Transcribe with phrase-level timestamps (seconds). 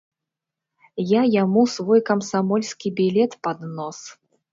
[1.09, 3.99] Я яму свой камсамольскі білет пад нос.